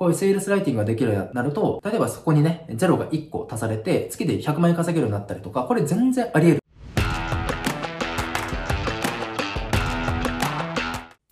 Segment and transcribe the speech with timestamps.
[0.00, 6.60] こういうセールスライティングができるようになると、例えばそこにね、ゼロが1個足されて、月で100万円稼げるようになったりとか、これ全然あり得る。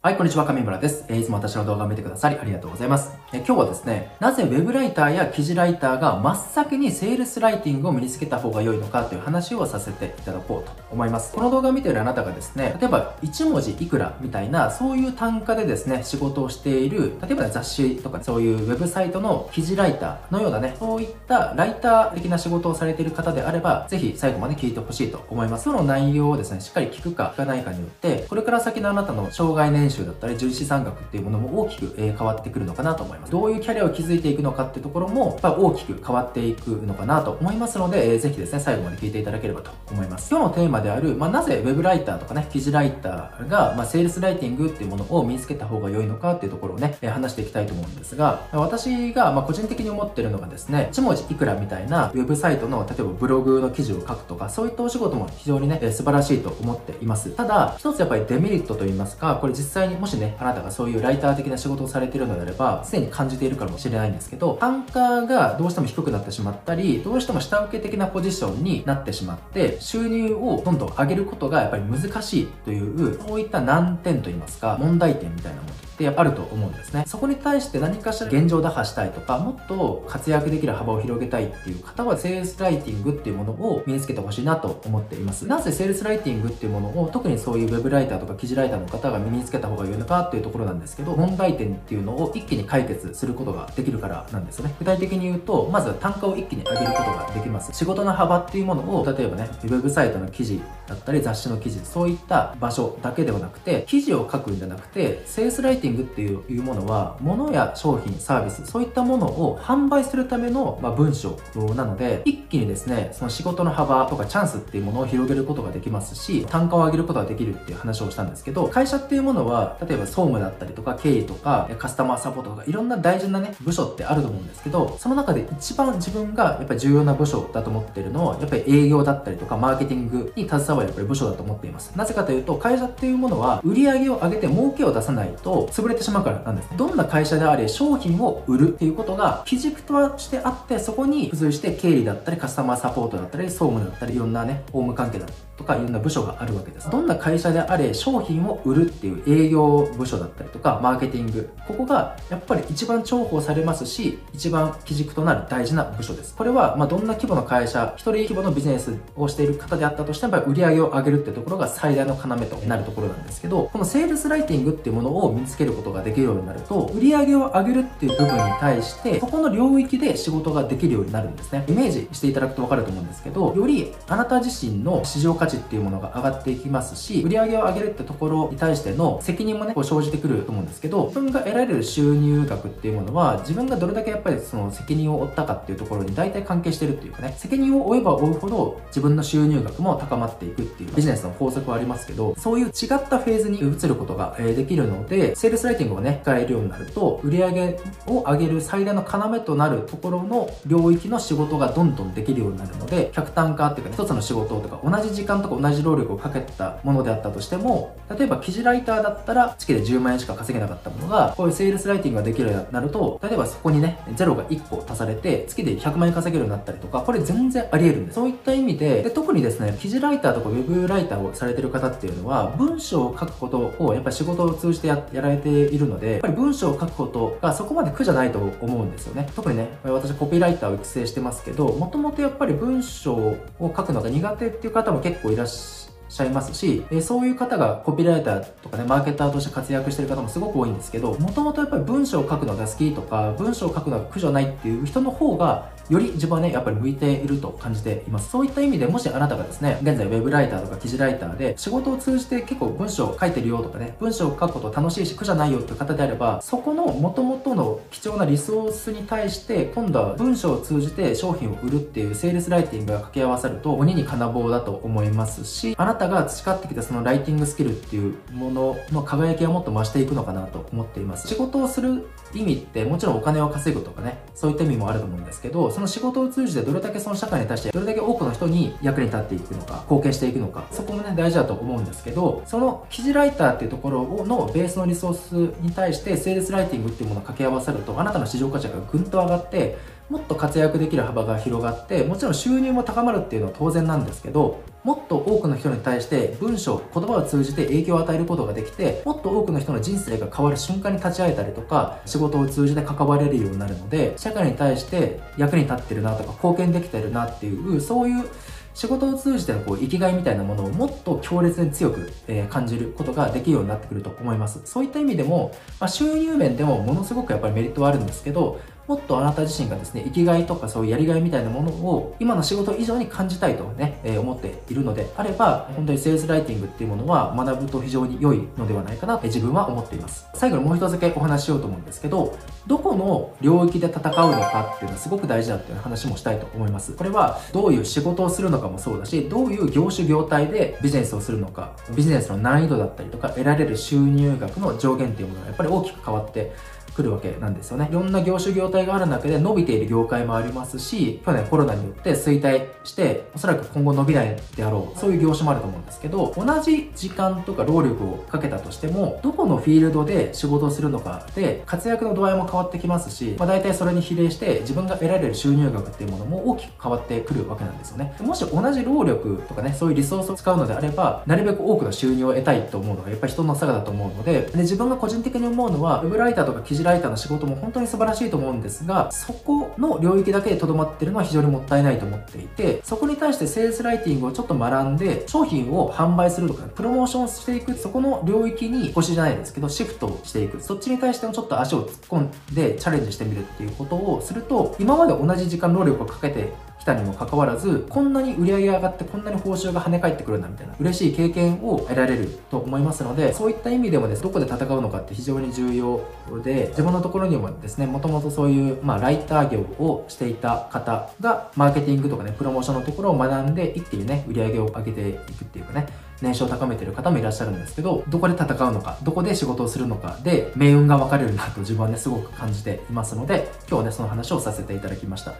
[0.08, 1.04] はい、こんにちは、上村です。
[1.08, 3.12] えいつも私の動画を見てくださりありがとうございます。
[3.30, 11.34] え今日はですね、なぜ web ライターや記事ライターが真っ先にセールスライティングを身につけた方が良いのかという話をさせていただこうと思います。
[11.34, 25.64] この動画を見ているあなたがですね、例えば1文字いくらみたいな、そういう単価でですね、仕事をしている、例えば雑誌とかそういうウェブサイトの記事ライターのようなね、そういったライター的な仕事をされている方であれば、ぜひ最後まで聞いてほしいと思います。
[25.64, 33.33] その内容をですね、しっかり聞くか聞かないかによって、これから先のあなたの障害年収だったり、重視産額っていうものも大きく、え変わってくるのかなと思います。
[33.33, 40.30] どういうキャリアを築いていくのかっていうところも、やっぱ大きく変わっていくのかなと思いますので、えー、ぜひですね、最後まで聞いていただければと思います。
[40.30, 57.30] 今日のテーマである、まあ、なぜ web ライターとかね、記事ライターが、まあ、セールスライティングっていうものを身につけた方が良いのかっていうところをね、え、話していきたいと思うんですが、私が、ま個人的に思ってるのがですね、1文字いくらみたいなウェブサイトの、例えばブログの記事を書くとか、そういったお仕事も非常にね、え、素晴らしいと思っています。
[57.30, 75.88] ただ、一つやっぱりデメリットといいますか、これ実際にもしね、あなたがそういうライター的な仕事をされてるのであれば、すでに感じているかもしれないんですけど、単価がどうしても低くなってしまったり、どうしても下請け的なポジションになってしまって、収入をどんどん上げることがやっぱり難しいという、そういった難点といいますか、問題点みたいなもの。
[75.99, 77.03] ってあると思うんですね。
[77.07, 85.47] そこに対して何かしら現状打破したいとか、もっと活躍できる幅を広げたいっていう方は、セールスライティングっていうものを身につけてほしいなと思っています。
[85.47, 94.73] なぜセールスライティングっていうものを、特にそういう web ライターとか記事ライターの方が身につけた方が良いのかっていうところなんですけど、問題点っていうのを一気に解決することができるからなんですね。
[94.79, 97.73] 具体的に言うと、まず単価を一気に上げることができます。
[97.73, 111.39] 仕事の幅っていうものを、例えばね、ウェブサイトの記事だったり雑誌の記事、そういった場所だけではなくて、記事を書くんじゃなくて、セールスライティングティングっていうものは、物や商品、サービス、そういったものを販売するための、まあ、文章
[111.75, 131.92] なので、一気にですね、その仕事の幅とかチャンスっていうものを広げることができますし、単価を上げることができるっていう話をしたんですけど、会社っていうものは、例えば総務だったりとか、経理とか、カスタマーサポートとか、いろんな大事なね、部署ってあると思うんですけど、その中で一番自分がやっぱり重要な部署だと思ってるのは、やっぱり営業だったりとか、マーケティングに携わるやっぱり部署だと思っています。
[131.96, 136.68] なぜかというと、会社っていうものは、売り上げを上げて儲けを出さないと、潰れてしまうからなんです。
[136.76, 146.88] どんな会社であれ、商品を売るっていうことが、基軸としてあって、そこに付随して経理だったり、カスタマーサポートだったり、総務だったり、いろんなね、法務関係だったり、とかいろんな部署があるわけです。
[146.91, 156.34] どんな会社であれ商品を売るっていう営業部署だったりとかマーケティングここがやっぱり一番重宝されますし一番基軸となる大事な部署です。
[156.34, 171.64] これはまどんな規模の会社一人規模のビジネスをしている方であったとしてもやっぱり売り上げを上げるってところが最大の要となるところなんですけどこのセールスライティングっていうものを身につけることができるようになると売り上げを上げるっていう部分に対してそこの領域で仕事ができるようになるんですね。
[171.69, 192.72] イメージしていただくと分かると思うんですけどよりあなた自身の市場価値っていうものが上がっていきますし、売り上げを上げるってところに対しての責任もね、こう生じてくると思うんですけど、自分が得られる収入額っていうものは、自分がどれだけやっぱりその責任を負ったかっていうところに大体関係してるっていうかね、責任を負えば負うほど自分の収入額も高まっていくっていうビジネスの法則はありますけど、そういう違っ
[193.08, 218.15] たフェーズに移ることができるので、セールスライティングをね、使えるようになると、売り上げを上げる最大の要となるところの領域の仕事がどんどんできるようになるので、客単価っていうかね、一つの仕事とか同じ時間とか同じ労力をかけたものであったとしても、例えば記事ライターだったら月で10万円しか稼げなかったものが、こういうセールスライティングができるようになると、例えばそこにね、0が1個足されて、月で100万円稼げるようになったりとか、これ全然あり得るんです。
[218.15, 229.28] そういった意味で、で特にですね、記事ライターとかウェブライターをされてる方っていうのは、文章を書くことをやっぱり仕事を通じてややられているので、やっぱり文章を書くことがそこまで苦じゃないと思うんですよね。
[229.34, 248.31] 特にね、私コピーライターを育成してますけど、もともとやっぱり文章を書くのが苦手っていう方も結構いらっしゃいますし、えそういう方がコピーライターとかね、マーケターとして活躍してる方もすごく多いんですけど、もともとやっぱり文章を書くのが好きとか、文章を書くのが苦じゃないっていう人の方が、より自分はね、やっぱり向いていると感じています。
[248.31, 271.29] そういった意味でもしあなたがですね、現在ウェブライターとか記事ライターで仕事を通じて結構文章を書いてるよとかね、文章を書くこと楽しいし苦じゃないよって方であれば、そこの元々の貴重なリソースに対して、今度は文章を通じて商品を売るっていうセールスライティングが掛け合わさると鬼に金棒だと思いますし、あなたが培ってきたそのライティングスキルっていうものの輝きはもっと増していくのかなと思っています。
[271.29, 285.32] 仕事をする意味ってもちろんお金を稼ぐとかね、そういった意味もあると思うんですけど、その仕事を通じてどれだけその社会に対してどれだけ多くの人に役に立っていくのか、貢献していくのか、そこもね、大事だと思うんですけど、その記事ライターっていうところのベースのリソース
[285.62, 289.78] に対して、セールスライティングっていうものを掛け合わせると、あなたの市場価値がぐんと上がって、
[290.08, 308.25] もっと活躍できる幅が広がって、もちろん収入も高まるっていうのは当然なんですけど、もっと多くの人に対して文章、言葉を通じて影響を与えることができて、もっと多くの人の人生が変わる瞬間に立ち会えたりとか、仕事を通じて関われるようになるので、社会に対して役に立ってるなとか、貢献できてるなっていう、そういう
[308.72, 314.60] 仕事を通じてのこう生きがいみたいなものをもっと強烈に強く、え、感じることができるようになってくると思います。
[314.64, 330.26] そういった意味でも、まあ、収入面でもものすごくやっぱりメリットはあるんですけど、もっとあなた自身がですね、生きがいとかそういうやりがいみたいなものを今の仕事以上に感じたいとね、えー、思っているのであれば、本当にセールスライティングっていうものは学ぶと非常に良いのではないかなって自分は思っています。
[330.35, 332.35] 最後にもう一つだけお話ししようと思うんですけど、
[332.67, 336.93] どこの領域で戦うのかっていうのはすごく大事だっていう話もしたいと思います。
[336.93, 346.52] これはどういう仕事をするのかもそうだし、どういう業種業態でビジネスをするのか、ビジネスの難易度だったりとか得られる収入額の上限っていうものがやっぱり大きく変わって
[346.98, 347.86] くるわけなんですよね。
[347.88, 368.16] いろんな業種業態がある中で伸びている業界もありますし、去年コロナによって衰退して、おそらく今後伸びないであろう、そういう業種もあると思うんですけど、同じ時間とか労力をかけたとしても、どこのフィールドで仕事をするのかで、活躍の度合いも変わってきますし、まあ、大体それに比例して自分が得られる収入額っていうものも大きく変わってくるわけなんですよね。
[368.20, 390.61] もし同じ労力とかね、そういうリソースを使うのであれば、なるべく多くの収入を得たいと思うのがやっぱり人の差だと思うので、で自分が個人的に思うのは、ウェブライターとか記事ライターの仕事も本当に素晴らしいと思うんですが、そこの領域だけで留まってるのは非常にもったいないと思っていて、そこに対してセールスライティングをちょっと学んで、商品を販売するとか、プロモーションしていく、そこの領域に腰じゃないですけど、シフトをしていく。
[390.61, 406.00] そっちに対してもちょっと足を突っ込んでチャレンジしてみるっていうことをすると、今まで同じ時間労力をかけて来たにもかかわらず、こんなに売り上げ上がってこんなに報酬が跳ね返ってくるんだみたいな、嬉しい経験を得られると思いますので、そういった意味でもです、どこで戦うのかって非常に重要
[406.44, 415.86] で、自分のところにもですね、もともとそういう、まあ、ライター業をしていた方が、マーケティングとかね、プロモーションのところを学んで、一気にね、売り上げを上げていくっていうかね、
[416.20, 425.34] 年収を高めてる方もいらっしゃるんですけど、どこで戦うのか、どこで仕事をするのかで、命運が分かれるなと自分はね、すごく感じていますので、今日はね、その話をさせていただきました。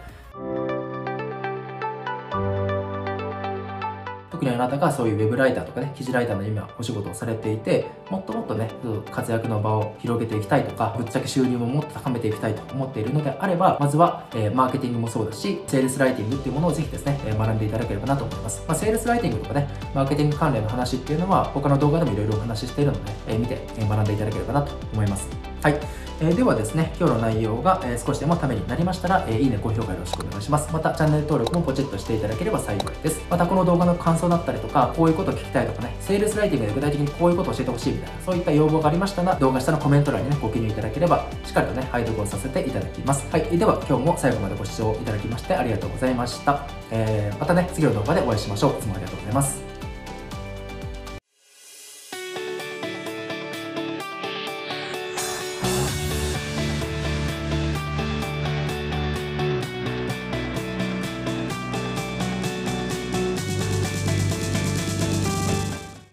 [4.39, 8.71] 特にあなたがそういうウェブライターとかね、記事ライターの今お仕事をされていて、もっともっとね、
[9.11, 18.63] 活躍の場を広げていきたいとか、ぶっちゃけ収入ももっと高めていきたいと思っているのであれば、まずは、えー、マーケティングもそうだし、セールスライティングっていうものをぜひですね、えー、学んでいただければなと思います。
[18.65, 25.48] まあ、セールスライティングとかね、マーケティング関連の話っていうのは、他の動画でもいろいろお話ししているので、えー、見て、え学んでいただければなと思います。
[25.61, 25.79] はい。
[26.21, 30.71] えー、ではですね、今日の内容が、えー、少しでもためになりましたら、えー、いいね、高評価よろしくお願いします。
[30.73, 33.21] また、チャンネル登録もポチッとしていただければ幸いです。
[33.29, 43.25] また、この動画の感想だったりとか、こういうこと聞きたいとかね、セールスライティングで具体的にこういうことを教えてほしいみたいな、そういった要望がありましたら、動画下のコメント欄にね、ご記入いただければ、しっかりとね、配読をさせていただきます。
[43.31, 43.57] はい。
[43.57, 46.67] では、今日も最後までご視聴いただきましてありがとうございました。
[46.91, 48.71] えー、またね、次の動画でお会いしましょう。
[48.71, 49.68] いつもありがとうございます。